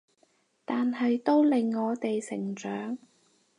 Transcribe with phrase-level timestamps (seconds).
[0.65, 2.97] 但係都令我哋成長